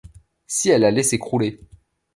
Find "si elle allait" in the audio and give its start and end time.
0.47-1.03